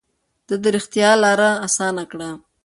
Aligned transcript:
ده 0.47 0.55
د 0.63 0.65
رښتيا 0.75 1.11
لاره 1.23 1.49
اسانه 1.67 2.03
کړه. 2.11 2.29